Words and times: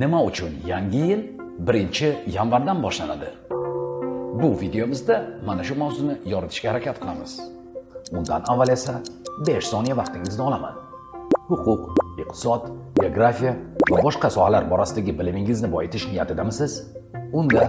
nima 0.00 0.24
uchun 0.24 0.52
yangi 0.66 0.96
yil 0.96 1.22
1 1.58 2.16
yanvardan 2.26 2.82
boshlanadi? 2.82 3.28
Bu 4.42 4.60
videomizda 4.60 5.24
mana 5.46 5.64
shu 5.64 5.74
mavzuni 5.74 6.14
yoritishga 6.26 6.70
harakat 6.70 7.00
qilamiz. 7.00 7.40
Undan 8.12 8.42
avval 8.48 8.68
esa 8.68 8.94
5 9.46 9.64
soniya 9.72 9.96
vaqtingizni 9.96 10.42
olaman. 10.42 10.74
Huquq 11.48 11.82
iqtisod 12.22 12.62
geografiya 13.00 13.52
va 13.90 14.02
boshqa 14.06 14.30
sohalar 14.30 14.70
borasidagi 14.70 15.18
bilimingizni 15.18 15.72
boyitish 15.72 16.08
niyatidamisiz? 16.12 16.72
Unda 17.32 17.62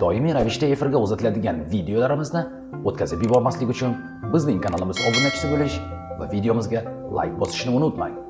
doimiy 0.00 0.34
ravishda 0.34 0.66
efirga 0.66 0.98
uzatiladigan 0.98 1.64
videolarimizni 1.72 2.42
o'tkazib 2.84 3.22
yubormaslik 3.26 3.70
uchun 3.70 3.96
bizning 4.32 4.60
kanalimiz 4.66 4.98
obunachisi 5.08 5.46
bo'lish 5.52 5.80
va 6.18 6.32
videomizga 6.34 6.80
layk 7.18 7.34
bosishni 7.40 7.76
unutmang. 7.80 8.23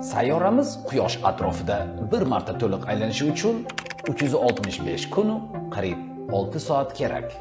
Sayyoramiz 0.00 0.78
quyosh 0.88 1.18
atrofida 1.22 1.86
bir 2.12 2.22
marta 2.22 2.58
to'liq 2.58 2.88
aylanishi 2.88 3.24
uchun 3.32 3.66
365 4.08 5.10
kunu 5.10 5.40
qariyb 5.74 5.98
6 6.32 6.60
soat 6.60 6.94
kerak. 6.94 7.32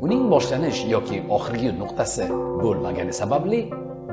Uning 0.00 0.30
boshlanish 0.30 0.84
yoki 0.90 1.22
oxirgi 1.28 1.78
nuqtasi 1.78 2.24
bo'lmagani 2.62 3.12
sababli 3.12 3.60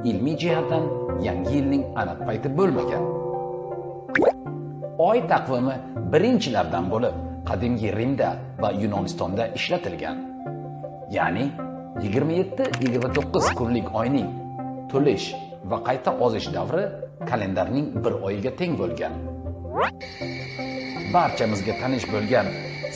ilmiy 0.03 0.37
jihatdan 0.37 0.83
yangi 1.27 1.55
yilning 1.55 1.83
aniq 2.01 2.19
payti 2.27 2.57
bo'lmagan. 2.57 3.03
Oy 5.09 5.19
taqvimi 5.31 5.75
birinchilardan 6.13 6.85
bo'lib 6.93 7.15
qadimgi 7.49 7.89
rimda 7.97 8.29
va 8.61 8.71
yunonistonda 8.71 9.47
ishlatilgan. 9.47 10.17
Ya'ni 11.17 11.45
27-29 11.99 13.53
kunlik 13.59 13.95
oyning 13.95 14.29
to'lish 14.91 15.27
va 15.69 15.77
qayta 15.87 16.11
ozish 16.25 16.47
davri 16.53 17.06
kalendarning 17.25 17.87
bir 18.05 18.11
oyiga 18.27 18.51
teng 18.59 18.77
bo'lgan. 18.81 19.13
Barchamizga 21.13 21.73
tanish 21.81 22.05
bo'lgan 22.13 22.47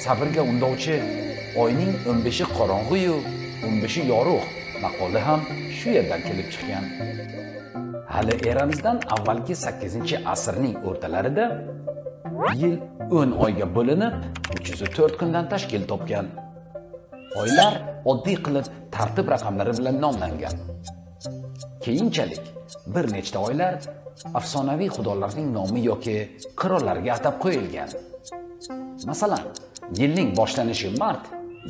sabrga 0.04 0.42
undovchi 0.52 0.96
oyning 1.64 1.92
15i 2.06 2.46
qorong'uyu 2.58 3.16
15i 3.64 4.04
yorug' 4.14 4.48
maqoli 4.84 5.20
ham 5.28 5.42
shu 5.78 5.90
yerdan 5.98 6.22
kelib 6.28 6.48
chiqqan. 6.54 6.86
Hali 8.14 8.36
eramizdan 8.50 8.98
avvalgi 9.16 9.56
8 9.56 10.16
asrning 10.34 10.76
o'rtalarida 10.88 11.46
yil 12.62 12.76
o'n 13.20 13.32
oyga 13.46 13.68
bo'linib 13.76 14.14
304 14.60 15.18
kundan 15.20 15.50
tashkil 15.54 15.84
topgan. 15.92 16.26
Oylar 17.42 17.74
oddiy 18.12 18.38
qilib 18.46 18.66
tartib 18.96 19.28
raqamlari 19.34 19.74
bilan 19.80 20.02
nomlangan. 20.06 20.56
Keyinchalik 21.84 22.44
bir 22.96 23.12
nechta 23.14 23.40
oylar 23.40 23.76
afsonaviy 24.34 24.90
xudolarning 24.96 25.52
nomi 25.58 25.82
yoki 25.86 26.16
qirollariga 26.62 27.14
atab 27.18 27.36
qo'yilgan. 27.44 27.90
Masalan 29.10 29.46
yilning 30.00 30.30
boshlanishi 30.40 30.90
mart 31.00 31.24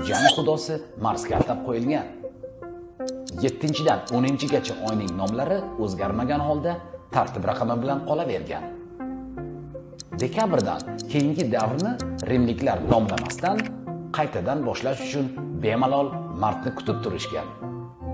jang 0.08 0.28
xudosi 0.36 0.76
marsga 1.06 1.36
atab 1.42 1.60
qo'yilgan. 1.68 2.08
Yettinchidan 3.44 4.00
o'ninchigacha 4.18 4.74
oyning 4.90 5.12
nomlari 5.22 5.60
o'zgarmagan 5.84 6.42
holda 6.48 6.74
tartib 7.16 7.44
raqami 7.50 7.76
bilan 7.84 8.00
qolavergan. 8.10 8.64
Dekabrdan 10.22 10.82
keyingi 11.12 11.46
davrni 11.56 11.94
rimliklar 12.30 12.78
nomlamasdan 12.92 13.58
qaytadan 14.18 14.60
boshlash 14.68 15.02
uchun 15.08 15.26
bemalol 15.64 16.08
martni 16.44 16.72
kutib 16.78 16.98
turishgan. 17.04 17.48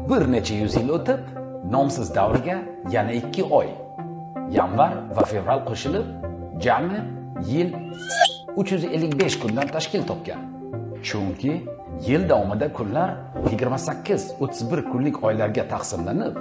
Bir 0.09 0.21
necha 0.33 0.55
yuz 0.61 0.75
yil 0.79 0.89
o'tib 0.97 1.19
nomsiz 1.71 2.15
davriga 2.15 2.57
yana 2.91 3.11
ikki 3.11 3.43
oy. 3.43 3.67
Yanvar 4.51 4.91
va 5.15 5.23
fevral 5.25 5.65
qo'shilib 5.69 6.05
jami 6.59 6.99
yil 7.47 7.73
355 8.57 9.39
kundan 9.39 9.67
tashkil 9.67 10.03
topgan. 10.07 10.39
Chunki 11.03 11.63
yil 12.07 12.29
davomida 12.29 12.73
kunlar 12.73 13.09
28-31 13.51 14.91
kunlik 14.91 15.23
oylarga 15.23 15.67
taqsimlanib 15.67 16.35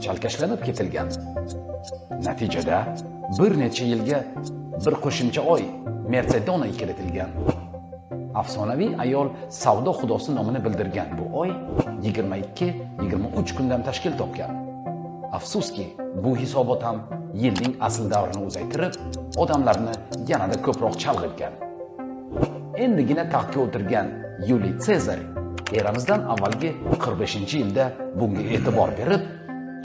chalkashlanib 0.00 0.64
ketilgan. 0.64 1.08
Natijada 2.24 2.78
bir 3.38 3.58
necha 3.60 3.84
yilga 3.84 4.24
bir 4.86 4.94
qo'shimcha 5.04 5.42
oy 5.54 5.62
mersedona 6.08 6.68
kiritilgan. 6.78 7.30
Afsonaviy 8.34 8.90
ayol 8.98 9.28
savdo 9.50 9.92
xudosi 10.00 10.34
nomini 10.34 10.64
bildirgan 10.64 11.08
bu 11.18 11.38
oy 11.40 11.50
22-23 12.02 13.54
kundan 13.56 13.82
tashkil 13.82 14.18
topgan. 14.18 14.69
Afsuski 15.32 15.86
bu 16.24 16.36
hisobot 16.36 16.82
ham 16.82 17.02
yilning 17.34 17.74
asl 17.88 18.10
davrini 18.10 18.46
uzaytirib 18.50 18.92
odamlarni 19.42 19.94
yanada 20.28 20.62
ko'proq 20.66 20.94
chalg'itgan 21.02 21.52
endigina 22.84 23.24
taxtga 23.34 23.60
o'tirgan 23.66 24.06
yuliy 24.48 24.74
sezar 24.86 25.20
eramizdan 25.80 26.24
avvalgi 26.32 26.70
45 27.04 27.54
yilda 27.54 27.84
bunga 28.20 28.42
e'tibor 28.56 28.90
berib 29.00 29.22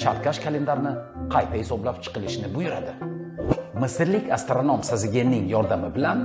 chalkash 0.02 0.40
kalendarni 0.46 0.94
qayta 1.34 1.56
hisoblab 1.62 2.02
chiqilishini 2.04 2.50
buyuradi. 2.56 2.94
Misrlik 3.82 4.32
astronom 4.38 4.84
sazigenning 4.90 5.46
yordami 5.56 5.90
bilan 5.96 6.20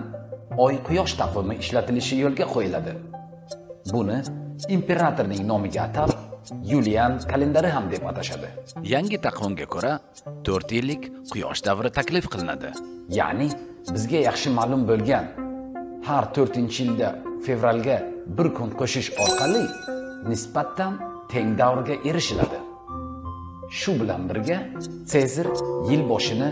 oy 0.65 0.79
quyosh 0.89 1.15
taqvimi 1.21 1.59
ishlatilishi 1.63 2.21
yo'lga 2.25 2.47
qo'yiladi. 2.55 2.93
Buni 3.93 4.19
imperatorning 4.77 5.43
nomiga 5.53 5.83
atab 5.89 6.11
yulian 6.73 7.13
kalendari 7.31 7.69
ham 7.77 7.91
deb 7.93 8.03
atashadi. 8.11 8.49
Yangi 8.95 9.19
taqvimga 9.27 9.67
ko'ra 9.75 9.93
4 10.45 10.73
yillik 10.77 11.03
quyosh 11.33 11.61
davri 11.69 11.91
taklif 11.99 12.27
qilinadi. 12.33 12.71
Ya'ni 13.19 13.49
bizga 13.95 14.21
yaxshi 14.29 14.49
ma'lum 14.59 14.83
bo'lgan 14.91 15.25
har 16.09 16.25
4 16.35 16.57
yilda 16.79 17.09
fevralga 17.47 17.97
bir 18.39 18.49
kun 18.57 18.71
qo'shish 18.81 19.09
orqali 19.25 19.65
nisbatan 20.31 20.93
teng 21.33 21.59
davrga 21.61 21.95
erishiladi. 22.09 22.59
Shu 23.81 23.93
bilan 24.01 24.23
birga 24.31 24.59
sezar 25.13 25.47
yil 25.91 26.03
boshini 26.13 26.51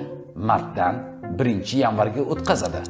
martdan 0.49 0.95
1 1.39 1.75
yanvarga 1.85 2.23
o'tkazadi. 2.33 2.83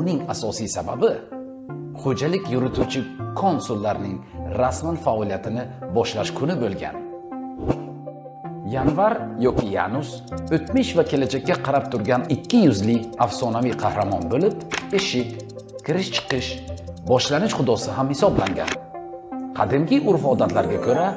Uning 0.00 0.20
asosiy 0.32 0.68
sababi 0.76 1.12
xo'jalik 2.04 2.44
yurituvchi 2.52 3.00
konsullarning 3.40 4.16
rasman 4.60 4.96
faoliyatini 5.04 5.62
boshlash 5.96 6.32
kuni 6.38 6.54
bo'lgan. 6.62 6.96
Yanvar 8.74 9.14
yoki 9.46 9.66
yanus 9.76 10.10
o'tmish 10.56 10.90
va 10.98 11.04
kelajakka 11.10 11.56
qarab 11.66 11.86
turgan 11.92 12.26
ikki 12.36 12.60
yuzli 12.66 12.96
afsonaviy 13.26 13.74
qahramon 13.82 14.28
bo'lib 14.32 14.54
eshik 14.98 15.28
kirish 15.86 16.10
chiqish 16.16 16.50
boshlanish 17.10 17.56
xudosi 17.58 17.90
ham 17.96 18.12
hisoblangan. 18.12 18.70
Qadimgi 19.58 20.02
urf 20.10 20.28
odatlarga 20.34 20.78
ko'ra 20.86 21.08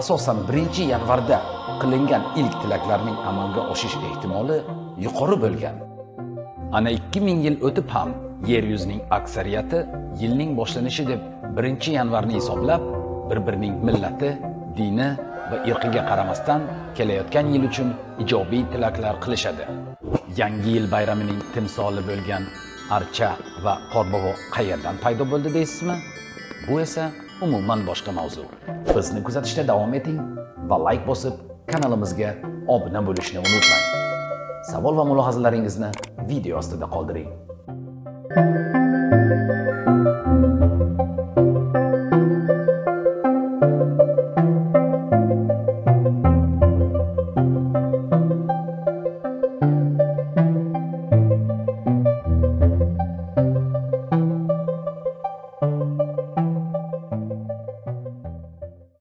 asosan 0.00 0.44
birinchi 0.48 0.92
yanvarda 0.92 1.42
qilingan 1.80 2.22
ilk 2.40 2.54
tilaklarning 2.62 3.18
amalga 3.30 3.68
oshish 3.72 3.96
ehtimoli 4.08 4.62
yuqori 5.04 5.36
bo'lgan. 5.44 5.76
Ana 6.76 6.90
2000 7.00 7.46
yil 7.46 7.62
o'tib 7.68 7.88
ham 7.96 8.10
yer 8.46 8.62
yuzining 8.62 9.00
aksariyati 9.10 9.86
yilning 10.20 10.56
boshlanishi 10.56 11.08
deb 11.08 11.20
1 11.56 11.90
yanvarni 11.98 12.34
hisoblab 12.34 12.82
bir 13.30 13.46
birining 13.46 13.76
millati 13.84 14.30
dini 14.76 15.08
va 15.50 15.56
irqiga 15.70 16.02
qaramasdan 16.10 16.62
kelayotgan 16.96 17.46
yil 17.54 17.64
uchun 17.70 17.88
ijobiy 18.22 18.62
tilaklar 18.72 19.14
qilishadi. 19.24 19.64
Yangi 20.40 20.70
yil 20.76 20.86
bayramining 20.94 21.40
timsoli 21.54 22.02
bo'lgan 22.08 22.44
archa 22.96 23.30
va 23.64 23.74
qorbobo 23.94 24.32
qayerdan 24.56 24.96
paydo 25.04 25.24
bo'ldi 25.32 25.54
deysizmi? 25.58 25.96
Bu 26.68 26.80
esa 26.86 27.10
umuman 27.46 27.80
boshqa 27.88 28.12
mavzu. 28.18 28.44
Bizni 28.94 29.20
kuzatishda 29.26 29.68
davom 29.72 29.94
eting 30.00 30.18
va 30.70 30.76
layk 30.86 31.02
bosib 31.10 31.34
kanalimizga 31.72 32.30
obuna 32.74 33.00
bo'lishni 33.08 33.38
unutmang. 33.46 33.84
Savol 34.70 34.96
va 35.00 35.04
mulohazalaringizni 35.10 35.90
video 36.30 36.58
ostida 36.58 36.86
qoldiring. 36.96 37.47
Música 38.30 38.87